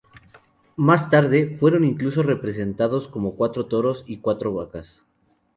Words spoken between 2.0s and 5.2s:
representados como cuatro toros y cuatro vacas.